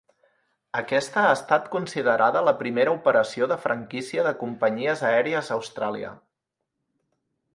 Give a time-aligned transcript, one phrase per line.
[0.79, 6.15] Aquesta ha estat considerada la primera operació de franquícia de companyies aèries a Austràlia.